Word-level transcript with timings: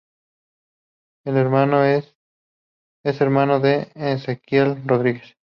Es 1.25 1.35
hermano 3.21 3.59
de 3.59 3.91
Ezequiel 4.03 4.81
Rodríguez. 4.83 5.37